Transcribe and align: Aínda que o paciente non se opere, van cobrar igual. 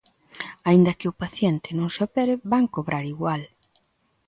Aínda 0.69 0.97
que 0.99 1.09
o 1.11 1.17
paciente 1.23 1.69
non 1.79 1.89
se 1.95 2.01
opere, 2.07 2.33
van 2.51 2.71
cobrar 2.75 3.03
igual. 3.13 3.41